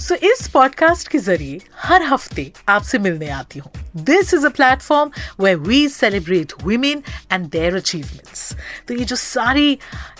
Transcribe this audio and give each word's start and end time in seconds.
सो 0.00 0.14
so, 0.14 0.22
इस 0.24 0.48
podcast 0.48 1.08
के 1.08 1.18
ज़रिए 1.18 1.60
हर 1.78 2.02
हफ़्ते 2.02 2.50
आपसे 2.68 2.98
मिलने 2.98 3.28
आती 3.30 3.58
हूँ। 3.58 3.70
This 4.04 4.32
is 4.34 4.46
a 4.46 4.48
platform 4.48 5.10
where 5.40 5.54
we 5.54 5.88
celebrate 5.88 6.52
women 6.64 7.02
and 7.32 7.48
their 7.50 7.76
achievements 7.76 8.52
तो 8.88 8.94
ये 8.94 9.04
जो 9.04 9.16
सारी 9.16 9.78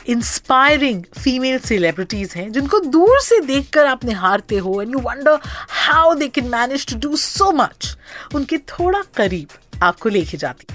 इंस्पायरिंग 0.09 1.03
फीमेल 1.19 1.59
सेलिब्रिटीज 1.59 2.33
हैं 2.37 2.51
जिनको 2.53 2.81
दूर 2.81 3.21
से 3.23 3.41
देखकर 3.47 3.87
आप 3.87 4.05
निहारते 4.05 4.57
हो 4.59 4.81
and 4.83 4.93
you 4.93 5.01
wonder 5.01 5.39
how 5.87 6.15
they 6.15 6.29
can 6.29 6.49
manage 6.49 6.87
to 6.93 6.99
do 7.09 7.17
so 7.17 7.51
much 7.53 7.97
उनके 8.35 8.59
थोड़ा 8.75 9.03
करीब 9.17 9.59
आपको 9.83 10.09
लेके 10.09 10.37
जाती 10.37 10.75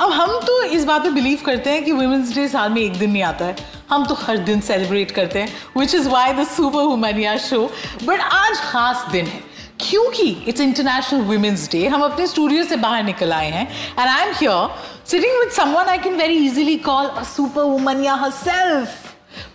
अब 0.00 0.12
हम 0.12 0.38
तो 0.46 0.62
इस 0.62 0.84
बात 0.84 1.02
पे 1.02 1.10
बिलीव 1.10 1.38
करते 1.46 1.70
हैं 1.70 1.84
कि 1.84 1.92
वुमेंस 1.92 2.34
डे 2.34 2.46
साल 2.48 2.70
में 2.70 2.80
एक 2.82 2.92
दिन 2.92 3.10
नहीं 3.10 3.22
आता 3.22 3.44
है। 3.44 3.56
हम 3.90 4.06
तो 4.06 4.14
हर 4.14 4.36
दिन 4.38 4.60
सेलिब्रेट 4.60 5.10
करते 5.10 5.38
हैं 5.38 5.48
which 5.78 5.94
is 5.94 6.08
why 6.08 6.32
the 6.32 6.46
super 6.46 6.82
womania 6.82 7.36
show 7.38 7.60
but 8.04 8.20
आज 8.20 8.60
खास 8.60 9.06
दिन 9.12 9.26
है। 9.26 9.40
क्योंकि 9.80 10.26
इट्स 10.48 10.60
इंटरनेशनल 10.60 11.20
वुमेंस 11.20 11.68
डे 11.72 11.86
हम 11.86 12.04
अपने 12.04 12.26
स्टूडियो 12.26 12.64
से 12.64 12.76
बाहर 12.76 13.02
निकल 13.02 13.32
आए 13.32 13.50
हैं 13.50 13.66
and 13.98 14.08
I 14.08 14.26
am 14.26 14.34
here 14.34 14.68
sitting 15.10 15.38
with 15.38 15.50
someone 15.52 15.86
I 15.86 15.98
can 15.98 16.16
very 16.16 16.36
easily 16.46 16.76
call 16.76 17.06
a 17.06 17.22
super 17.36 17.62
womania 17.62 18.22
herself 18.22 19.03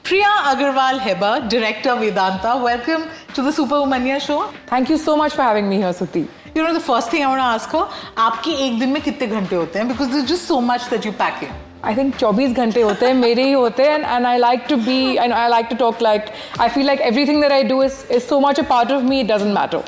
Priya 0.09 0.25
Agarwal 0.51 0.99
Heba, 0.99 1.47
Director 1.47 1.95
Vedanta, 1.95 2.59
welcome 2.59 3.07
to 3.35 3.43
the 3.43 3.51
Super 3.51 3.75
Womania 3.75 4.19
show. 4.19 4.51
Thank 4.65 4.89
you 4.89 4.97
so 4.97 5.15
much 5.15 5.33
for 5.33 5.43
having 5.43 5.69
me 5.69 5.75
here, 5.75 5.93
Suti. 5.93 6.27
You 6.55 6.63
know, 6.63 6.73
the 6.73 6.79
first 6.79 7.11
thing 7.11 7.23
I 7.23 7.27
want 7.27 7.41
to 7.41 7.43
ask 7.43 7.69
her, 7.69 7.83
आपके 8.17 8.55
एक 8.67 8.79
दिन 8.79 8.89
में 8.89 9.01
कितने 9.03 9.27
घंटे 9.27 9.55
होते 9.55 9.79
हैं? 9.79 9.87
Because 9.87 10.09
there's 10.09 10.27
just 10.27 10.47
so 10.47 10.59
much 10.71 10.89
that 10.89 11.05
you 11.05 11.11
pack 11.11 11.43
in. 11.43 11.53
I 11.83 11.93
think 11.93 12.17
24 12.17 12.55
घंटे 12.55 12.81
होते 12.81 13.05
हैं 13.05 13.13
मेरे 13.21 13.43
ही 13.43 13.51
होते 13.51 13.89
हैं 13.89 14.03
and 14.15 14.33
I 14.33 14.37
like 14.47 14.67
to 14.73 14.83
be 14.89 14.99
and 15.19 15.31
I 15.31 15.47
like 15.47 15.69
to 15.75 15.81
talk 15.85 16.01
like 16.01 16.33
I 16.57 16.69
feel 16.69 16.87
like 16.93 17.07
everything 17.13 17.39
that 17.41 17.51
I 17.51 17.63
do 17.73 17.81
is 17.81 18.03
is 18.19 18.29
so 18.35 18.41
much 18.47 18.67
a 18.67 18.69
part 18.75 18.99
of 18.99 19.09
me 19.11 19.25
it 19.25 19.35
doesn't 19.35 19.53
matter. 19.61 19.83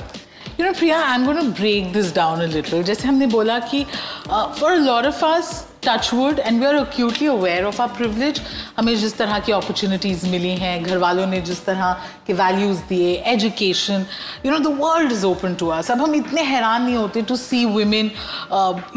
You 0.62 0.68
know 0.68 0.74
Priya 0.74 0.98
I 1.02 1.16
am 1.16 1.26
gonna 1.26 1.42
break 1.58 1.92
this 1.94 2.14
down 2.16 2.42
a 2.42 2.46
little 2.48 2.84
जैसे 2.84 3.08
हमने 3.08 3.28
बोला 3.28 3.58
कि 3.60 3.84
for 4.30 4.76
lot 4.78 5.08
of 5.08 5.24
us 5.26 5.50
touchwood 5.84 6.40
and 6.40 6.60
we 6.60 6.66
are 6.66 6.76
actually 6.76 7.28
aware 7.28 7.64
of 7.66 7.82
our 7.82 7.88
privilege 7.98 8.42
हमें 8.78 8.96
जिस 8.96 9.18
तरह 9.18 9.40
की 9.46 9.52
opportunities 9.52 10.28
मिली 10.30 10.54
हैं 10.58 10.84
घर 10.84 10.98
वालों 10.98 11.26
ने 11.28 11.42
जिस 11.50 11.66
तरह 11.66 11.92
के 12.28 12.34
वैल्यूज़ 12.44 12.82
दिए 12.90 13.16
education 13.34 14.06
you 14.46 14.52
know 14.52 14.60
the 14.60 14.78
world 14.82 15.12
is 15.12 15.26
open 15.26 15.56
to 15.60 15.68
us 15.80 15.92
अब 15.92 16.02
हम 16.02 16.16
इतने 16.16 16.44
हैरान 16.54 16.82
नहीं 16.84 16.96
होते 16.96 17.22
to 17.32 17.36
see 17.40 17.66
women 17.78 18.12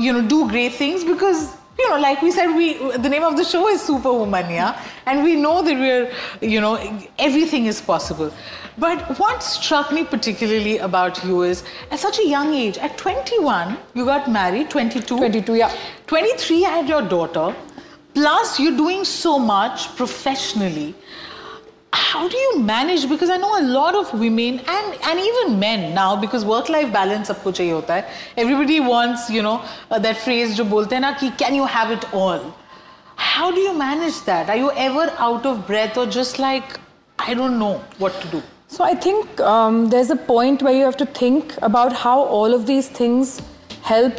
you 0.01 0.13
know 0.13 0.29
do 0.29 0.45
great 0.47 0.81
things 0.81 1.05
because 1.07 1.47
you 1.85 1.91
know, 1.91 2.01
like 2.01 2.23
we 2.23 2.31
said, 2.31 2.55
we 2.57 2.67
the 2.97 3.09
name 3.09 3.25
of 3.25 3.37
the 3.37 3.45
show 3.45 3.69
is 3.69 3.83
Superwomania, 3.83 4.69
and 5.07 5.23
we 5.23 5.37
know 5.37 5.63
that 5.63 5.75
we're, 5.75 6.11
you 6.41 6.61
know, 6.61 6.77
everything 7.19 7.67
is 7.67 7.81
possible. 7.81 8.33
But 8.77 9.19
what 9.19 9.43
struck 9.43 9.93
me 9.93 10.05
particularly 10.05 10.79
about 10.79 11.23
you 11.25 11.43
is, 11.43 11.63
at 11.91 12.01
such 12.01 12.19
a 12.19 12.27
young 12.27 12.55
age, 12.55 12.79
at 12.79 12.97
21, 12.99 13.77
you 13.95 14.05
got 14.05 14.31
married. 14.31 14.71
22. 14.71 15.19
22, 15.19 15.55
yeah. 15.55 15.77
23, 16.07 16.65
I 16.65 16.71
had 16.71 16.89
your 16.89 17.03
daughter. 17.03 17.55
Plus, 18.15 18.59
you're 18.59 18.77
doing 18.77 19.05
so 19.05 19.39
much 19.39 19.95
professionally 19.97 20.95
how 21.95 22.29
do 22.29 22.37
you 22.37 22.59
manage? 22.61 23.09
Because 23.09 23.31
i 23.31 23.37
know 23.37 23.53
a 23.59 23.63
lot 23.63 23.95
of 23.95 24.13
women 24.19 24.61
and 24.77 24.99
and 25.11 25.21
even 25.21 25.59
men 25.59 25.95
now 25.95 26.11
because 26.17 26.45
work 26.45 26.69
life 26.69 26.93
balance 26.93 27.31
of 27.31 27.43
chahiye 27.49 27.73
hota 27.73 27.93
hai. 27.93 28.05
Everybody 28.45 28.81
wants 28.81 29.31
you 29.31 29.43
know 29.49 29.57
uh, 29.91 29.99
that 29.99 30.23
phrase 30.27 30.57
jo 30.61 30.65
bolte 30.77 31.01
na 31.07 31.15
ki 31.25 31.31
can 31.45 31.55
you 31.55 31.67
have 31.79 31.91
it 31.99 32.09
all? 32.13 32.47
How 33.17 33.51
do 33.59 33.61
you 33.61 33.75
manage 33.81 34.23
that? 34.31 34.51
Are 34.51 34.57
you 34.57 34.73
ever 34.89 35.05
out 35.29 35.47
of 35.53 35.67
breath 35.69 35.97
or 36.05 36.07
just 36.19 36.39
like 36.47 36.81
i 37.19 37.35
don't 37.35 37.59
know 37.59 37.81
what 37.99 38.21
to 38.21 38.29
do 38.29 38.43
so 38.67 38.85
i 38.85 38.95
think 38.95 39.41
um, 39.41 39.89
there's 39.91 40.11
a 40.11 40.17
point 40.17 40.63
where 40.63 40.75
you 40.75 40.85
have 40.85 40.97
to 40.97 41.07
think 41.07 41.55
about 41.63 41.93
how 41.93 42.17
all 42.39 42.55
of 42.55 42.67
these 42.67 42.89
things 42.89 43.41
help 43.83 44.13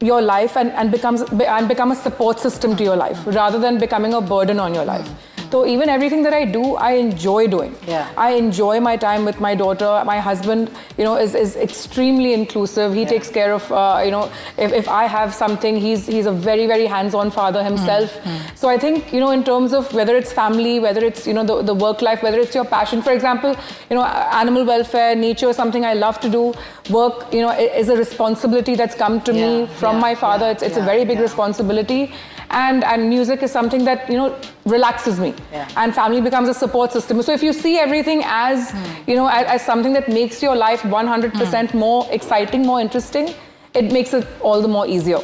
your 0.00 0.20
life 0.22 0.56
and, 0.56 0.72
and 0.72 0.90
becomes 0.90 1.22
and 1.22 1.68
become 1.68 1.92
a 1.92 1.96
support 1.96 2.40
system 2.40 2.76
to 2.76 2.82
your 2.82 2.96
life 2.96 3.18
rather 3.26 3.58
than 3.58 3.78
becoming 3.78 4.14
a 4.14 4.20
burden 4.20 4.58
on 4.58 4.74
your 4.74 4.84
life. 4.84 5.06
mm-hmm 5.06 5.29
so 5.50 5.66
even 5.66 5.88
everything 5.88 6.22
that 6.22 6.32
I 6.32 6.44
do, 6.44 6.76
I 6.76 6.92
enjoy 6.92 7.48
doing. 7.48 7.74
Yeah. 7.86 8.08
I 8.16 8.34
enjoy 8.34 8.78
my 8.80 8.96
time 8.96 9.24
with 9.24 9.40
my 9.40 9.54
daughter. 9.54 10.02
My 10.04 10.20
husband, 10.20 10.70
you 10.96 11.02
know, 11.04 11.16
is, 11.16 11.34
is 11.34 11.56
extremely 11.56 12.34
inclusive. 12.34 12.94
He 12.94 13.04
takes 13.04 13.28
care 13.28 13.52
of, 13.52 13.70
uh, 13.72 14.02
you 14.04 14.12
know, 14.12 14.30
if, 14.56 14.72
if 14.72 14.88
I 14.88 15.04
have 15.06 15.34
something, 15.34 15.76
he's 15.76 16.06
he's 16.06 16.26
a 16.26 16.32
very 16.32 16.66
very 16.66 16.86
hands-on 16.86 17.32
father 17.32 17.64
himself. 17.64 18.16
So 18.54 18.68
I 18.68 18.78
think 18.78 19.12
you 19.12 19.20
know, 19.20 19.30
in 19.32 19.42
terms 19.42 19.72
of 19.72 19.92
whether 19.92 20.16
it's 20.16 20.32
family, 20.32 20.78
whether 20.78 21.04
it's 21.04 21.26
you 21.26 21.34
know 21.34 21.44
the, 21.44 21.62
the 21.62 21.74
work 21.74 22.00
life, 22.00 22.22
whether 22.22 22.38
it's 22.38 22.54
your 22.54 22.64
passion. 22.64 23.02
For 23.02 23.12
example, 23.12 23.56
you 23.90 23.96
know, 23.96 24.04
animal 24.04 24.64
welfare, 24.64 25.16
nature, 25.16 25.52
something 25.52 25.84
I 25.84 25.94
love 25.94 26.20
to 26.20 26.28
do. 26.28 26.54
Work, 26.90 27.32
you 27.32 27.40
know, 27.40 27.50
is 27.50 27.88
a 27.88 27.96
responsibility 27.96 28.74
that's 28.74 28.94
come 28.94 29.20
to 29.22 29.32
me 29.32 29.66
from 29.78 29.96
yeah, 29.96 30.00
my 30.00 30.14
father. 30.14 30.46
yeah, 30.46 30.52
it's 30.52 30.62
it's 30.62 30.76
yeah, 30.76 30.82
a 30.82 30.86
very 30.86 31.04
big 31.04 31.16
yeah. 31.16 31.22
responsibility. 31.22 32.12
And 32.50 32.82
and 32.84 33.08
music 33.08 33.42
is 33.44 33.52
something 33.52 33.84
that 33.84 34.08
you 34.10 34.16
know 34.16 34.36
relaxes 34.64 35.18
me, 35.20 35.34
Yeah. 35.52 35.68
and 35.76 35.94
family 35.94 36.20
becomes 36.20 36.48
a 36.48 36.54
support 36.54 36.92
system. 36.92 37.22
So 37.22 37.32
if 37.32 37.42
you 37.44 37.52
see 37.52 37.78
everything 37.78 38.22
as 38.26 38.70
Hmm. 38.70 38.78
you 39.10 39.14
know 39.16 39.28
as, 39.28 39.46
as 39.56 39.62
something 39.64 39.92
that 39.98 40.08
makes 40.08 40.42
your 40.42 40.56
life 40.56 40.82
100% 40.82 41.74
more 41.74 42.06
exciting, 42.10 42.66
more 42.66 42.80
interesting, 42.80 43.32
it 43.74 43.92
makes 43.92 44.12
it 44.14 44.26
all 44.40 44.60
the 44.60 44.68
more 44.68 44.86
easier. 44.86 45.20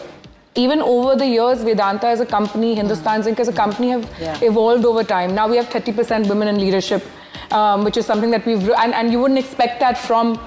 Even 0.55 0.81
over 0.81 1.17
the 1.17 1.27
years, 1.27 1.63
Vedanta 1.65 2.07
as 2.07 2.21
a 2.21 2.27
company, 2.27 2.75
Hindustan 2.75 3.23
Zinc 3.25 3.41
as 3.41 3.49
a 3.49 3.53
company 3.53 3.91
have 3.91 4.05
Hmm. 4.05 4.23
Yeah. 4.23 4.39
evolved 4.51 4.85
over 4.85 5.03
time. 5.05 5.35
Now 5.35 5.49
we 5.49 5.57
have 5.57 5.69
30% 5.69 6.29
women 6.29 6.49
in 6.49 6.61
leadership, 6.61 7.03
um, 7.51 7.83
which 7.85 7.97
is 7.97 8.07
something 8.07 8.31
that 8.37 8.47
we've 8.47 8.71
and, 8.85 8.95
and 8.95 9.11
you 9.13 9.19
wouldn't 9.21 9.41
expect 9.41 9.81
that 9.81 9.99
from 9.99 10.39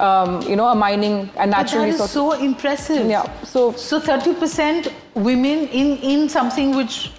um, 0.00 0.42
you 0.42 0.56
know 0.56 0.66
a 0.68 0.74
mining 0.74 1.28
and 1.36 1.50
But 1.50 1.56
natural 1.58 1.82
that 1.82 1.88
is 1.88 1.94
resource. 2.00 2.10
so 2.10 2.32
impressive. 2.32 3.06
Yeah, 3.06 3.24
so- 3.44 3.72
so 3.72 4.00
30% 4.00 4.92
women 5.14 5.68
in 5.68 5.96
in 5.98 6.28
something 6.28 6.76
which 6.76 7.10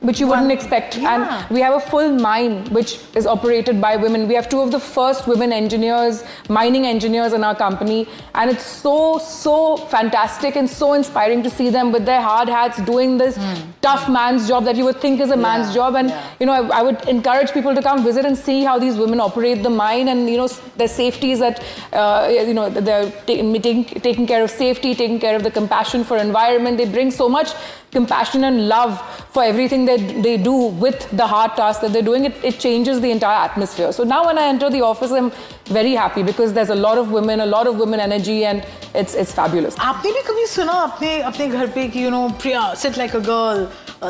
which 0.00 0.20
you 0.20 0.26
One- 0.28 0.42
wouldn't 0.42 0.52
expect. 0.52 0.96
Yeah. 0.96 1.12
And 1.12 1.50
we 1.50 1.60
have 1.60 1.74
a 1.74 1.80
full 1.80 2.10
mine 2.18 2.64
which 2.70 3.00
is 3.16 3.26
operated 3.26 3.80
by 3.80 3.96
women. 3.96 4.28
We 4.28 4.34
have 4.34 4.48
two 4.48 4.60
of 4.60 4.70
the 4.70 4.78
first 4.78 5.26
women 5.26 5.52
engineers, 5.52 6.22
mining 6.48 6.86
engineers 6.86 7.32
in 7.32 7.42
our 7.42 7.54
company, 7.54 8.06
and 8.34 8.48
it's 8.50 8.64
so 8.64 9.18
so 9.18 9.76
fantastic 9.76 10.54
and 10.54 10.70
so 10.70 10.92
inspiring 10.92 11.42
to 11.42 11.50
see 11.50 11.68
them 11.70 11.90
with 11.90 12.04
their 12.06 12.20
hard 12.22 12.48
hats 12.48 12.80
doing 12.82 13.18
this 13.18 13.36
tough 13.82 14.08
man's 14.08 14.46
job 14.46 14.64
that 14.64 14.76
you 14.76 14.84
would 14.84 15.00
think 15.00 15.20
is 15.20 15.30
a 15.30 15.36
man's. 15.36 15.68
Yeah, 15.68 15.74
job. 15.74 15.96
And 15.96 16.10
yeah. 16.10 16.30
you 16.38 16.46
know, 16.46 16.52
I, 16.52 16.78
I 16.78 16.82
would 16.82 17.02
encourage 17.08 17.50
people 17.52 17.74
to 17.74 17.82
come 17.82 18.04
visit 18.04 18.24
and 18.24 18.38
see 18.38 18.62
how 18.62 18.78
these 18.78 18.96
women 18.96 19.18
operate 19.20 19.62
the 19.64 19.70
mine 19.70 20.06
and 20.08 20.30
you 20.30 20.36
know 20.36 20.46
their 20.76 20.88
safeties 20.88 21.40
that 21.40 21.60
uh, 21.92 22.28
you 22.30 22.54
know 22.54 22.70
they're 22.70 23.10
ta- 23.10 23.26
taking 23.26 23.84
taking 23.84 24.26
care 24.28 24.44
of 24.44 24.50
safety, 24.50 24.94
taking 24.94 25.18
care 25.18 25.34
of 25.34 25.42
the 25.42 25.50
compassion 25.50 26.04
for 26.04 26.16
environment. 26.18 26.78
They 26.78 26.88
bring 26.88 27.10
so 27.10 27.28
much 27.28 27.52
compassion 27.91 28.43
and 28.43 28.67
love 28.67 28.99
for 29.31 29.43
everything 29.43 29.85
that 29.85 29.99
they 30.23 30.37
do 30.37 30.53
with 30.53 31.09
the 31.11 31.27
hard 31.27 31.55
task 31.55 31.81
that 31.81 31.93
they're 31.93 32.09
doing. 32.09 32.25
It, 32.25 32.35
it 32.43 32.59
changes 32.59 33.01
the 33.01 33.11
entire 33.11 33.43
atmosphere. 33.45 33.91
So 33.91 34.03
now 34.03 34.25
when 34.25 34.37
I 34.37 34.47
enter 34.47 34.69
the 34.69 34.81
office, 34.81 35.11
I'm 35.11 35.31
very 35.65 35.93
happy 35.93 36.23
because 36.23 36.53
there's 36.53 36.69
a 36.69 36.75
lot 36.75 36.97
of 36.97 37.11
women, 37.11 37.39
a 37.39 37.45
lot 37.45 37.67
of 37.67 37.77
women 37.77 37.99
energy, 37.99 38.45
and 38.45 38.65
it's 38.93 39.15
it's 39.15 39.33
fabulous. 39.41 39.75
आपने 39.79 40.11
भी 40.11 40.21
कभी 40.31 40.45
सुना 40.53 40.73
अपने 40.87 41.19
अपने 41.31 41.47
घर 41.47 41.67
पे 41.75 41.87
कि 41.89 42.03
you 42.03 42.09
know 42.09 42.27
Priya 42.41 42.73
sit 42.83 42.97
like 42.97 43.15
a 43.15 43.19
girl 43.29 43.67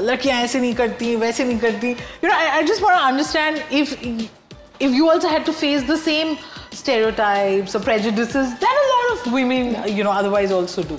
लड़कियां 0.10 0.40
ऐसे 0.44 0.60
नहीं 0.60 0.74
करती 0.76 1.16
वैसे 1.26 1.44
नहीं 1.46 1.60
करती 1.60 1.92
you 1.92 2.30
know 2.30 2.34
I 2.36 2.64
just 2.64 2.84
want 2.84 2.98
to 2.98 3.06
understand 3.08 3.74
if 3.82 4.32
if 4.80 4.92
you 4.92 5.10
also 5.10 5.30
had 5.30 5.46
to 5.46 5.54
face 5.54 5.84
the 5.90 5.98
same 5.98 6.38
stereotypes 6.72 7.76
or 7.76 7.80
prejudices 7.80 8.54
that 8.60 8.80
a 8.84 8.86
lot 8.94 9.06
of 9.18 9.34
women, 9.34 9.76
you 9.98 10.04
know, 10.04 10.12
otherwise 10.12 10.52
also 10.52 10.84
do. 10.84 10.98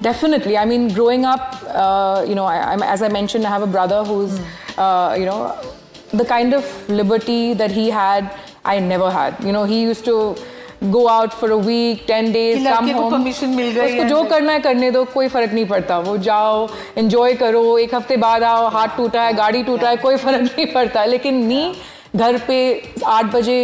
Definitely. 0.00 0.56
I 0.58 0.64
mean, 0.64 0.88
growing 0.94 1.24
up, 1.24 1.62
uh, 1.68 2.24
you 2.28 2.34
know, 2.34 2.44
I, 2.44 2.72
I'm, 2.72 2.82
as 2.82 3.02
I 3.02 3.08
mentioned, 3.08 3.46
I 3.46 3.50
have 3.50 3.62
a 3.62 3.68
brother 3.68 4.02
who's, 4.04 4.40
uh, 4.76 5.14
you 5.18 5.26
know, 5.26 5.54
the 6.12 6.24
kind 6.24 6.54
of 6.54 6.64
liberty 6.88 7.54
that 7.54 7.70
he 7.70 7.88
had, 7.90 8.32
I 8.64 8.80
never 8.80 9.10
had. 9.10 9.36
You 9.44 9.52
know, 9.52 9.62
he 9.64 9.82
used 9.82 10.04
to 10.06 10.16
go 10.90 11.08
out 11.08 11.32
for 11.32 11.50
a 11.52 11.58
week, 11.58 12.06
10 12.08 12.32
days, 12.32 12.58
कि 12.58 12.64
come 12.64 12.88
लड़के 12.88 12.94
को 12.94 13.00
home. 13.00 13.12
permission 13.14 13.54
मिल 13.56 13.70
गई 13.74 13.86
उसको 13.86 14.02
है। 14.02 14.08
जो 14.08 14.22
करना 14.32 14.52
है 14.52 14.60
करने 14.60 14.90
दो 14.90 15.04
कोई 15.14 15.28
फर्क 15.28 15.52
नहीं 15.52 15.66
पड़ता 15.66 15.98
वो 16.08 16.16
जाओ 16.26 16.66
एंजॉय 16.98 17.34
करो 17.42 17.62
एक 17.78 17.94
हफ्ते 17.94 18.16
बाद 18.24 18.42
आओ 18.42 18.68
हाथ 18.76 18.96
टूटा 18.96 19.22
है 19.22 19.32
गाड़ी 19.36 19.62
टूटा 19.62 19.88
है 19.88 19.96
कोई 20.06 20.16
फर्क 20.24 20.42
नहीं 20.42 20.66
पड़ता 20.72 21.04
लेकिन 21.04 21.34
मी 21.46 21.62
घर 22.16 22.38
पे 22.48 22.58
आठ 23.06 23.32
बजे 23.34 23.60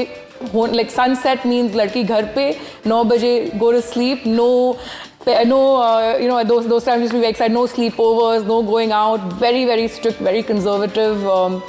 लाइक 0.54 0.90
सनसेट 0.90 1.46
मीन्स 1.46 1.74
लड़की 1.76 2.02
घर 2.04 2.24
पे 2.34 2.44
नौ 2.86 3.02
बजे 3.04 3.34
go 3.56 3.72
to 3.72 3.80
sleep 3.90 4.22
no 4.26 4.48
no 5.26 5.76
uh, 5.76 6.16
you 6.18 6.28
know 6.28 6.42
those 6.44 6.68
those 6.68 6.84
times 6.84 7.02
used 7.02 7.12
to 7.12 7.18
be 7.18 7.20
very 7.20 7.30
excited 7.30 7.52
no 7.52 7.66
sleepovers 7.66 8.46
no 8.46 8.62
going 8.62 8.92
out 8.92 9.20
very 9.34 9.64
very 9.64 9.88
strict 9.88 10.18
very 10.18 10.42
conservative 10.42 11.26
um, 11.26 11.62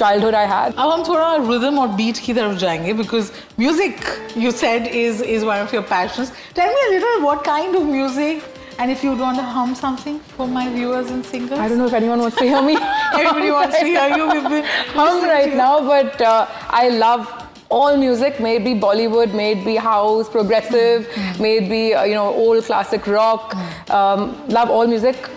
childhood 0.00 0.34
i 0.34 0.44
had 0.44 0.74
अब 0.74 0.90
हम 0.90 1.04
थोड़ा 1.08 1.28
rhythm 1.48 1.78
और 1.78 1.88
beat 2.00 2.18
की 2.26 2.34
तरफ 2.34 2.58
जाएंगे 2.64 2.92
because 2.98 3.30
music 3.64 4.04
you 4.44 4.52
said 4.64 4.88
is 5.04 5.22
is 5.36 5.44
one 5.52 5.60
of 5.68 5.72
your 5.72 5.82
passions. 5.94 6.32
Tell 6.54 6.68
me 6.76 6.82
a 6.88 6.90
little 6.96 7.24
what 7.28 7.42
kind 7.44 7.74
of 7.80 7.86
music 7.86 8.44
and 8.78 8.90
if 8.90 9.02
you'd 9.02 9.18
want 9.18 9.38
to 9.38 9.42
hum 9.42 9.74
something 9.74 10.18
for 10.36 10.46
my 10.46 10.68
viewers 10.68 11.10
and 11.10 11.24
singers. 11.24 11.58
I 11.58 11.68
don't 11.68 11.78
know 11.78 11.86
if 11.86 11.94
anyone 11.94 12.18
wants 12.18 12.36
to 12.36 12.44
hear 12.44 12.60
me. 12.62 12.76
Everybody 13.14 13.50
wants 13.50 13.78
to 13.78 13.86
hear 13.86 14.08
you. 14.16 14.28
We've 14.32 14.50
been 14.54 14.64
hum 14.98 15.14
listening 15.14 15.22
to 15.22 15.34
right 15.34 15.50
you. 15.50 15.56
now, 15.56 15.80
but 15.92 16.20
uh, 16.20 16.46
I 16.68 16.90
love 16.90 17.39
all 17.79 17.97
music. 17.97 18.39
May 18.45 18.55
it 18.57 18.63
be 18.63 18.73
Bollywood, 18.85 19.33
may 19.41 19.51
it 19.53 19.65
be 19.65 19.75
house, 19.89 20.29
progressive, 20.29 21.07
Mm-hmm. 21.07 21.41
may 21.43 21.51
it 21.59 21.69
be 21.69 21.83
uh, 21.93 22.03
you 22.03 22.15
know 22.15 22.27
old 22.45 22.65
classic 22.71 23.07
rock. 23.07 23.55
Um, 23.99 24.25
love 24.59 24.69
all 24.79 24.87
music. 24.95 25.29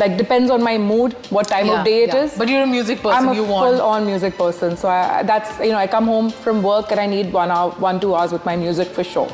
Like 0.00 0.12
depends 0.18 0.50
on 0.50 0.62
my 0.66 0.78
mood, 0.78 1.14
what 1.38 1.48
time 1.48 1.66
Yeah, 1.66 1.78
of 1.80 1.84
day 1.86 1.96
it 2.04 2.14
yeah. 2.14 2.22
is. 2.24 2.36
But 2.42 2.48
you're 2.48 2.62
a 2.62 2.66
music 2.66 3.02
person. 3.02 3.16
I'm 3.18 3.28
a 3.32 3.34
you 3.38 3.44
want. 3.44 3.66
full-on 3.66 4.06
music 4.06 4.38
person, 4.38 4.76
so 4.84 4.88
I, 4.88 5.22
that's 5.22 5.58
you 5.60 5.72
know 5.72 5.80
I 5.82 5.86
come 5.96 6.06
home 6.12 6.30
from 6.46 6.62
work 6.68 6.92
and 6.96 7.00
I 7.02 7.04
need 7.14 7.30
one 7.40 7.50
hour, 7.50 7.72
one 7.88 8.00
two 8.00 8.14
hours 8.14 8.32
with 8.32 8.46
my 8.46 8.56
music 8.56 8.88
for 9.00 9.04
sure. 9.04 9.28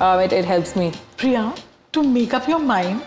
Um, 0.00 0.20
it, 0.20 0.32
it 0.32 0.44
helps 0.44 0.76
me. 0.76 0.92
Priya, 1.16 1.42
to 1.98 2.02
make 2.04 2.32
up 2.40 2.46
your 2.48 2.60
mind 2.60 3.02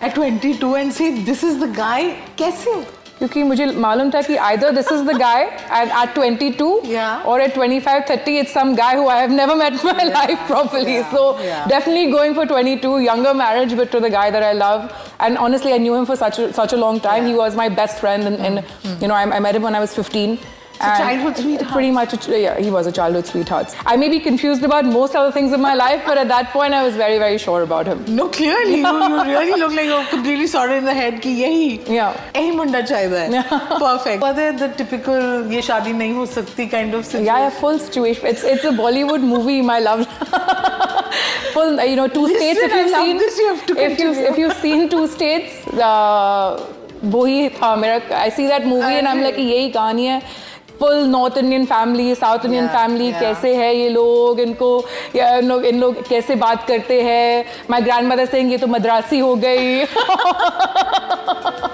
at 0.00 0.14
22 0.16 0.74
and 0.80 0.92
say 0.92 1.22
this 1.30 1.44
is 1.44 1.58
the 1.60 1.68
guy, 1.82 2.00
कैसे? 2.36 2.74
क्योंकि 3.17 3.43
मुझे 3.49 3.65
मालूम 3.83 4.09
था 4.13 4.21
कि 4.27 4.35
either 4.45 4.69
this 4.77 4.89
is 4.93 5.03
the 5.09 5.13
guy 5.19 5.41
at, 5.79 5.91
at 5.99 6.15
22 6.15 6.69
Yeah. 6.93 7.21
or 7.33 7.35
at 7.43 7.53
25 7.57 8.01
30 8.07 8.33
it's 8.39 8.55
some 8.57 8.73
guy 8.79 8.89
who 8.95 9.05
I 9.07 9.17
have 9.19 9.35
never 9.35 9.55
met 9.61 9.77
in 9.79 9.85
my 9.99 10.07
life 10.09 10.41
properly 10.47 10.95
Yeah, 10.95 11.11
so 11.11 11.21
yeah. 11.43 11.67
definitely 11.73 12.11
going 12.15 12.33
for 12.39 12.45
22 12.53 12.95
younger 13.05 13.33
marriage 13.43 13.75
but 13.81 13.91
to 13.91 14.01
the 14.07 14.09
guy 14.17 14.25
that 14.37 14.43
I 14.49 14.51
love 14.63 14.89
and 15.19 15.37
honestly 15.37 15.73
I 15.73 15.77
knew 15.85 15.93
him 15.99 16.05
for 16.11 16.17
such 16.23 16.39
a, 16.39 16.51
such 16.61 16.73
a 16.73 16.81
long 16.85 16.99
time 16.99 17.25
he 17.25 17.31
Yeah. 17.37 17.43
was 17.45 17.55
my 17.61 17.69
best 17.69 17.99
friend 17.99 18.23
and, 18.33 18.37
and 18.49 19.01
you 19.01 19.07
know 19.07 19.15
I, 19.21 19.23
I 19.37 19.39
met 19.47 19.55
him 19.61 19.61
when 19.69 19.75
I 19.75 19.79
was 19.87 19.95
15 19.95 20.37
a 20.81 20.85
and 20.85 20.97
childhood 21.01 21.37
sweetheart. 21.37 21.71
Pretty 21.71 21.91
much, 21.91 22.13
a 22.13 22.17
ch- 22.17 22.27
yeah, 22.43 22.59
he 22.59 22.69
was 22.75 22.87
a 22.87 22.91
childhood 22.91 23.25
sweetheart. 23.27 23.73
I 23.85 23.95
may 23.95 24.09
be 24.09 24.19
confused 24.19 24.63
about 24.63 24.85
most 24.85 25.15
other 25.15 25.31
things 25.31 25.53
in 25.53 25.61
my 25.61 25.73
life, 25.75 26.01
but 26.05 26.17
at 26.17 26.27
that 26.29 26.49
point, 26.55 26.73
I 26.73 26.83
was 26.83 26.95
very, 26.95 27.19
very 27.19 27.37
sure 27.37 27.61
about 27.61 27.87
him. 27.87 28.03
No, 28.15 28.27
clearly 28.27 28.79
you, 28.79 28.87
you 28.87 29.23
really 29.23 29.59
look 29.61 29.71
like 29.79 29.85
you're 29.85 30.03
completely 30.15 30.47
sorted 30.47 30.77
in 30.79 30.85
the 30.85 30.93
head 31.01 31.21
कि 31.21 31.29
यही 31.43 31.93
Yeah. 31.97 32.17
यही 32.35 32.51
मुंडा 32.57 32.81
चाहिए 32.81 33.17
है. 33.35 33.43
Perfect. 33.85 34.21
Were 34.27 34.33
there 34.41 34.51
the 34.63 34.69
typical 34.81 35.53
ये 35.53 35.61
शादी 35.69 35.93
नहीं 36.01 36.13
हो 36.19 36.25
सकती 36.35 36.69
kind 36.75 36.93
of 36.99 37.05
situation? 37.05 37.25
Yeah, 37.31 37.39
yeah, 37.45 37.49
full 37.61 37.79
situation. 37.87 38.27
It's 38.33 38.43
it's 38.43 38.65
a 38.65 38.75
Bollywood 38.83 39.21
movie, 39.33 39.61
my 39.71 39.79
love. 39.89 40.05
full, 41.53 41.79
uh, 41.79 41.83
you 41.83 41.95
know, 41.95 42.07
two 42.07 42.23
Listen, 42.23 42.37
states. 42.37 42.59
If 42.59 42.73
I 42.73 42.81
you've 42.81 42.91
love 42.91 43.05
seen, 43.05 43.17
this, 43.17 43.37
you 43.39 43.47
have 43.55 43.65
to 43.67 43.73
if 43.73 43.99
you 43.99 44.05
continue. 44.11 44.29
if 44.31 44.37
you've 44.37 44.57
seen 44.67 44.89
two 44.89 45.07
states, 45.07 45.67
uh, 45.89 46.61
वही 47.17 47.49
था 47.59 47.75
मेरा. 47.75 48.01
I 48.25 48.29
see 48.29 48.47
that 48.47 48.65
movie 48.65 48.95
and 49.01 49.07
I'm 49.07 49.21
like 49.21 49.37
यही 49.37 49.69
कहानी 49.73 50.05
है. 50.05 50.21
full 50.80 50.94
north 50.94 51.38
Indian 51.38 51.64
family 51.64 52.14
south 52.14 52.44
Indian 52.44 52.68
family 52.68 53.12
कैसे 53.12 53.54
है 53.54 53.76
ये 53.76 53.88
लोग? 53.88 54.40
इनको 54.40 54.84
या 55.16 55.36
इन 55.36 55.48
लोग 55.48 55.64
इन 55.64 55.80
लोग 55.80 56.08
कैसे 56.08 56.34
बात 56.34 56.66
करते 56.66 57.02
हैं? 57.02 57.44
माई 57.70 57.80
ग्रैंड 57.80 58.08
मदर 58.08 58.26
सिंह 58.26 58.50
ये 58.50 58.58
तो 58.58 58.66
मद्रासी 58.66 59.18
हो 59.18 59.34
गई. 59.36 59.84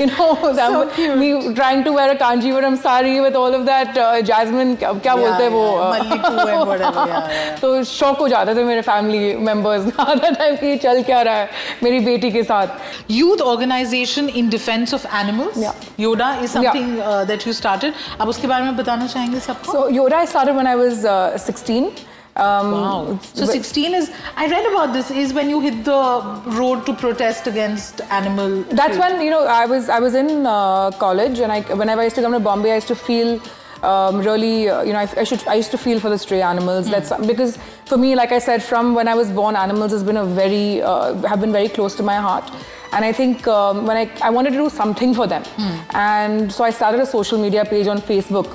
you 0.00 0.06
know, 0.06 0.52
that 0.58 0.70
so 0.72 0.80
cute. 0.94 1.16
me 1.18 1.28
trying 1.54 1.82
to 1.84 1.92
wear 1.92 2.10
a 2.12 2.16
Kanjivaram 2.16 2.76
sari 2.76 3.20
with 3.20 3.36
all 3.36 3.54
of 3.54 3.64
that 3.66 3.96
uh, 3.96 4.22
jasmine, 4.30 4.76
क्या 4.76 4.92
yeah, 5.02 5.16
बोलते 5.16 5.42
हैं 5.44 5.50
वो? 5.50 5.64
तो 7.60 7.82
शौक 7.84 8.18
हो 8.18 8.28
जाते 8.28 8.54
थे 8.54 8.64
मेरे 8.64 8.82
फैमिली 8.82 9.34
मेंबर्स 9.48 10.00
आधा 10.00 10.30
टाइम 10.30 10.56
कि 10.56 10.76
चल 10.84 11.02
क्या 11.02 11.20
रहा 11.22 11.34
है 11.34 11.48
मेरी 11.82 12.00
बेटी 12.04 12.30
के 12.30 12.42
साथ। 12.42 13.10
Youth 13.10 13.40
organisation 13.52 14.28
in 14.28 14.48
defence 14.48 14.94
of 14.94 15.06
animals 15.16 15.64
Yoda 16.00 16.32
is 16.42 16.50
something 16.52 16.98
that 17.28 17.46
you 17.46 17.52
started 17.52 17.94
आप 18.20 18.28
उसके 18.28 18.46
बारे 18.46 18.64
में 18.64 18.76
बताना 18.76 19.06
चाहेंगे 19.06 19.40
सबको? 19.40 19.72
So 19.72 19.88
Yoda 19.94 20.18
I 20.18 20.26
started 20.26 20.54
when 20.54 20.66
I 20.66 20.74
was 20.74 21.06
16 21.50 21.90
um, 22.36 22.72
Wow. 22.72 23.18
So 23.34 23.44
16 23.44 23.94
is, 23.94 24.10
I 24.36 24.48
read 24.48 24.66
about 24.66 24.92
this, 24.92 25.10
is 25.10 25.32
when 25.32 25.50
you 25.50 25.60
hit 25.60 25.84
the 25.84 26.42
road 26.58 26.86
to 26.86 26.94
protest 26.94 27.46
against 27.46 28.00
animal. 28.02 28.62
That's 28.64 28.96
when 28.98 29.20
you 29.20 29.30
know 29.30 29.44
I 29.46 29.66
was 29.66 29.88
I 29.88 29.98
was 29.98 30.14
in 30.14 30.46
uh, 30.46 30.90
college 30.92 31.40
and 31.40 31.52
I 31.52 31.60
whenever 31.74 32.00
I 32.00 32.04
used 32.04 32.16
to 32.16 32.22
come 32.22 32.32
to 32.32 32.40
Bombay 32.40 32.72
I 32.72 32.76
used 32.76 32.88
to 32.88 32.94
feel 32.94 33.40
um, 33.82 34.18
really 34.18 34.68
uh, 34.68 34.82
you 34.82 34.92
know 34.92 35.00
I, 35.00 35.08
I 35.16 35.24
should 35.24 35.46
I 35.48 35.54
used 35.54 35.70
to 35.72 35.78
feel 35.78 35.98
for 36.00 36.08
the 36.08 36.18
stray 36.18 36.40
animals. 36.40 36.88
That's 36.90 37.12
because 37.26 37.58
for 37.84 37.96
me 37.96 38.14
like 38.14 38.30
I 38.32 38.38
said 38.38 38.62
from 38.62 38.94
when 38.94 39.08
I 39.08 39.14
was 39.14 39.30
born 39.30 39.56
animals 39.56 39.90
has 39.92 40.04
been 40.04 40.16
a 40.18 40.24
very 40.24 40.82
uh, 40.82 41.14
have 41.26 41.40
been 41.40 41.52
very 41.52 41.68
close 41.68 41.94
to 41.96 42.02
my 42.02 42.16
heart. 42.16 42.50
And 42.92 43.04
I 43.04 43.12
think 43.12 43.46
um, 43.48 43.86
when 43.86 43.96
I 43.96 44.10
I 44.22 44.30
wanted 44.30 44.50
to 44.52 44.58
do 44.58 44.70
something 44.70 45.14
for 45.14 45.26
them. 45.26 45.42
And 45.90 46.52
so 46.52 46.64
I 46.64 46.70
started 46.70 47.00
a 47.00 47.06
social 47.06 47.38
media 47.38 47.64
page 47.64 47.86
on 47.86 47.98
Facebook 48.00 48.48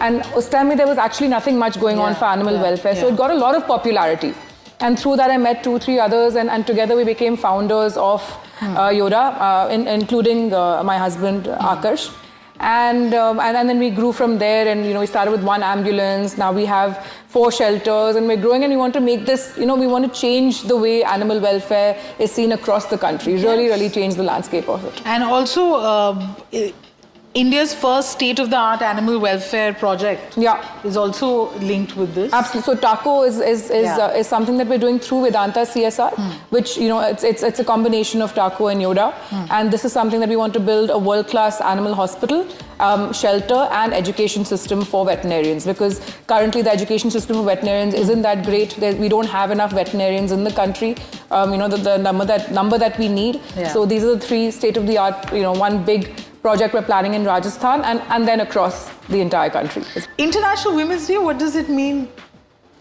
and 0.00 0.22
us 0.42 0.48
time 0.48 0.76
there 0.76 0.92
was 0.92 0.98
actually 0.98 1.28
nothing 1.28 1.58
much 1.64 1.80
going 1.80 1.98
on 1.98 2.14
for 2.14 2.24
animal 2.36 2.54
yeah, 2.54 2.68
welfare 2.68 2.96
so 2.96 3.08
it 3.08 3.16
got 3.24 3.30
a 3.30 3.40
lot 3.46 3.54
of 3.54 3.66
popularity 3.66 4.34
and 4.80 4.98
through 4.98 5.16
that 5.16 5.30
I 5.30 5.36
met 5.36 5.62
two, 5.62 5.78
three 5.78 5.98
others, 5.98 6.36
and, 6.36 6.48
and 6.48 6.66
together 6.66 6.96
we 6.96 7.04
became 7.04 7.36
founders 7.36 7.98
of 7.98 8.22
uh, 8.62 8.88
Yoda, 8.88 9.36
uh, 9.38 9.68
in, 9.70 9.86
including 9.86 10.54
uh, 10.54 10.82
my 10.82 10.96
husband 10.96 11.44
Akash. 11.44 12.14
And, 12.60 13.14
um, 13.14 13.40
and 13.40 13.56
and 13.56 13.68
then 13.68 13.78
we 13.78 13.90
grew 13.90 14.12
from 14.12 14.38
there, 14.38 14.68
and 14.68 14.84
you 14.84 14.92
know 14.92 15.00
we 15.00 15.06
started 15.06 15.30
with 15.30 15.42
one 15.42 15.62
ambulance. 15.62 16.36
Now 16.36 16.52
we 16.52 16.66
have 16.66 17.06
four 17.28 17.50
shelters, 17.50 18.16
and 18.16 18.26
we're 18.26 18.36
growing. 18.36 18.64
And 18.64 18.70
we 18.70 18.76
want 18.76 18.92
to 18.94 19.00
make 19.00 19.24
this, 19.24 19.56
you 19.56 19.64
know, 19.64 19.76
we 19.76 19.86
want 19.86 20.12
to 20.12 20.20
change 20.20 20.64
the 20.64 20.76
way 20.76 21.02
animal 21.02 21.40
welfare 21.40 21.98
is 22.18 22.30
seen 22.30 22.52
across 22.52 22.84
the 22.86 22.98
country. 22.98 23.34
Really, 23.34 23.68
really 23.68 23.88
change 23.88 24.14
the 24.16 24.24
landscape 24.24 24.68
of 24.68 24.84
it. 24.84 25.00
And 25.06 25.22
also, 25.22 25.72
uh, 25.76 26.36
India's 27.32 27.72
first 27.72 28.10
state-of-the-art 28.10 28.82
animal 28.82 29.20
welfare 29.20 29.72
project 29.72 30.36
Yeah. 30.36 30.64
is 30.82 30.96
also 30.96 31.50
linked 31.60 31.96
with 31.96 32.12
this. 32.12 32.32
Absolutely. 32.32 32.74
So 32.74 32.80
Taco 32.80 33.22
is 33.22 33.38
is 33.38 33.70
is, 33.70 33.84
Yeah. 33.84 33.94
Hmm. 33.94 34.00
uh, 34.00 34.18
is 34.20 34.26
something 34.26 34.56
that 34.58 34.66
we're 34.66 34.78
doing 34.84 34.98
through 34.98 35.20
Vedanta 35.26 35.60
CSR, 35.64 36.10
which 36.56 36.76
you 36.76 36.88
know 36.88 36.98
it's 36.98 37.22
it's 37.22 37.44
it's 37.44 37.60
a 37.60 37.64
combination 37.64 38.20
of 38.20 38.34
Taco 38.34 38.66
and 38.66 38.82
Yoda, 38.82 39.12
Hmm. 39.28 39.44
and 39.58 39.70
this 39.70 39.84
is 39.84 39.92
something 39.92 40.18
that 40.24 40.28
we 40.28 40.38
want 40.40 40.52
to 40.54 40.62
build 40.70 40.90
a 40.90 40.98
world 40.98 41.28
class 41.28 41.60
animal 41.60 41.94
hospital. 41.94 42.42
Um, 42.88 43.12
shelter 43.12 43.60
and 43.78 43.92
education 43.92 44.44
system 44.50 44.82
for 44.90 45.04
veterinarians 45.04 45.66
because 45.66 46.00
currently 46.26 46.62
the 46.62 46.72
education 46.72 47.10
system 47.10 47.36
for 47.36 47.42
veterinarians 47.44 47.92
isn't 48.02 48.22
that 48.22 48.42
great. 48.46 48.76
We 49.02 49.08
don't 49.14 49.28
have 49.32 49.50
enough 49.56 49.72
veterinarians 49.78 50.32
in 50.32 50.44
the 50.44 50.50
country. 50.50 50.96
Um, 51.30 51.52
you 51.52 51.58
know 51.58 51.68
the, 51.68 51.76
the 51.76 51.96
number 51.98 52.24
that 52.24 52.50
number 52.60 52.78
that 52.84 52.98
we 52.98 53.08
need. 53.08 53.38
Yeah. 53.58 53.68
So 53.74 53.84
these 53.94 54.02
are 54.02 54.14
the 54.16 54.26
three 54.28 54.50
state 54.50 54.78
of 54.82 54.86
the 54.92 54.96
art. 55.06 55.30
You 55.40 55.42
know 55.42 55.52
one 55.52 55.84
big 55.92 56.08
project 56.42 56.74
we're 56.74 56.82
planning 56.82 57.14
in 57.14 57.24
Rajasthan 57.24 57.82
and, 57.82 58.00
and 58.08 58.26
then 58.26 58.40
across 58.40 58.90
the 59.08 59.20
entire 59.20 59.50
country. 59.50 59.82
International 60.18 60.74
Women's 60.74 61.06
Day, 61.06 61.18
what 61.18 61.38
does 61.38 61.56
it 61.56 61.68
mean 61.68 62.08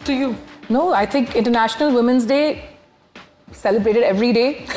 to 0.05 0.13
you? 0.13 0.37
No, 0.69 0.93
I 0.93 1.05
think 1.05 1.35
International 1.35 1.93
Women's 1.93 2.25
Day 2.25 2.69
celebrated 3.51 4.03
every 4.03 4.31
day. 4.31 4.65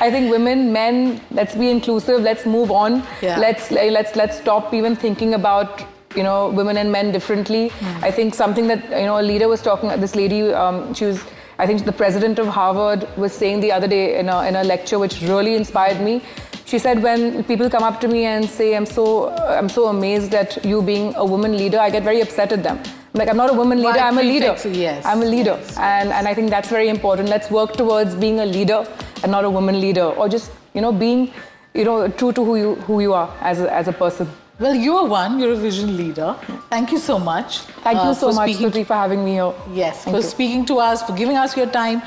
I 0.00 0.08
think 0.10 0.30
women, 0.30 0.72
men, 0.72 1.20
let's 1.30 1.54
be 1.54 1.70
inclusive. 1.70 2.22
Let's 2.22 2.46
move 2.46 2.70
on. 2.70 3.06
Yeah. 3.20 3.38
Let's 3.38 3.70
let's 3.70 4.16
let's 4.16 4.38
stop 4.38 4.72
even 4.72 4.96
thinking 4.96 5.34
about 5.34 5.82
you 6.16 6.22
know 6.22 6.48
women 6.48 6.78
and 6.78 6.90
men 6.90 7.12
differently. 7.12 7.68
Hmm. 7.68 8.04
I 8.04 8.10
think 8.10 8.34
something 8.34 8.66
that 8.68 8.88
you 8.88 9.06
know 9.06 9.20
a 9.20 9.22
leader 9.22 9.48
was 9.48 9.60
talking. 9.60 9.88
This 10.00 10.16
lady, 10.16 10.52
um, 10.52 10.94
she 10.94 11.04
was. 11.04 11.22
I 11.58 11.66
think 11.66 11.84
the 11.84 11.92
president 11.92 12.38
of 12.38 12.46
Harvard 12.46 13.06
was 13.18 13.34
saying 13.34 13.60
the 13.60 13.70
other 13.70 13.86
day 13.86 14.18
in 14.18 14.30
a, 14.30 14.44
in 14.46 14.56
a 14.56 14.64
lecture, 14.64 14.98
which 14.98 15.20
really 15.20 15.56
inspired 15.56 16.00
me. 16.00 16.22
She 16.70 16.78
said, 16.78 17.02
when 17.02 17.42
people 17.44 17.68
come 17.68 17.82
up 17.82 18.00
to 18.02 18.06
me 18.06 18.26
and 18.26 18.48
say, 18.48 18.66
"I'm 18.76 18.86
so, 18.86 19.04
I'm 19.60 19.68
so 19.68 19.86
amazed 19.92 20.34
at 20.40 20.64
you 20.64 20.82
being 20.90 21.08
a 21.16 21.24
woman 21.24 21.56
leader," 21.60 21.80
I 21.84 21.90
get 21.94 22.04
very 22.04 22.20
upset 22.20 22.52
at 22.56 22.62
them. 22.66 22.78
I'm 22.86 23.18
like, 23.20 23.28
I'm 23.32 23.36
not 23.36 23.50
a 23.50 23.56
woman 23.60 23.82
leader. 23.82 23.98
I'm 23.98 24.18
a 24.18 24.22
leader. 24.22 24.54
Yes, 24.82 25.04
I'm 25.04 25.22
a 25.22 25.24
leader, 25.24 25.56
yes. 25.60 25.76
and 25.78 26.12
and 26.18 26.28
I 26.28 26.34
think 26.34 26.50
that's 26.50 26.70
very 26.76 26.92
important. 26.92 27.28
Let's 27.34 27.50
work 27.56 27.72
towards 27.80 28.14
being 28.14 28.38
a 28.38 28.46
leader 28.46 28.78
and 29.24 29.32
not 29.32 29.48
a 29.48 29.50
woman 29.56 29.80
leader, 29.86 30.04
or 30.04 30.28
just 30.36 30.52
you 30.74 30.84
know 30.86 30.92
being 30.92 31.26
you 31.80 31.88
know 31.90 31.96
true 32.22 32.30
to 32.38 32.46
who 32.50 32.56
you 32.62 32.70
who 32.90 33.00
you 33.08 33.18
are 33.24 33.26
as 33.40 33.66
a, 33.66 33.72
as 33.82 33.88
a 33.88 33.96
person. 34.04 34.30
Well, 34.60 34.80
you 34.86 34.96
are 35.02 35.04
one 35.16 35.40
You're 35.40 35.52
a 35.58 35.60
vision 35.66 35.96
leader. 35.96 36.30
Thank 36.70 36.92
you 36.92 36.98
so 37.10 37.18
much. 37.18 37.60
Thank 37.82 37.98
uh, 37.98 38.08
you 38.08 38.14
so 38.14 38.32
much, 38.40 38.54
speaking 38.54 38.84
for 38.84 39.02
having 39.02 39.24
me 39.24 39.38
here. 39.42 39.52
Yes, 39.84 40.04
Thank 40.04 40.16
for 40.16 40.22
you. 40.22 40.34
speaking 40.34 40.66
to 40.72 40.78
us, 40.88 41.02
for 41.02 41.20
giving 41.26 41.44
us 41.44 41.56
your 41.56 41.70
time, 41.82 42.02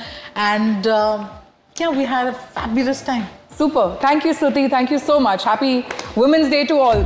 and 0.49 0.87
um 0.87 1.31
yeah, 1.79 1.89
we 1.89 2.05
had 2.05 2.27
a 2.27 2.33
fabulous 2.33 3.01
time. 3.01 3.27
Super. 3.57 3.97
Thank 4.01 4.25
you, 4.25 4.33
Stutee. 4.33 4.69
Thank 4.69 4.89
you 4.91 4.99
so 4.99 5.19
much. 5.19 5.43
Happy 5.43 5.85
Women's 6.15 6.49
Day 6.49 6.65
to 6.65 6.75
all. 6.79 7.05